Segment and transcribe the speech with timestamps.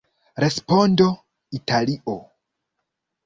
[0.43, 1.05] Respondo:
[1.59, 2.17] Italio!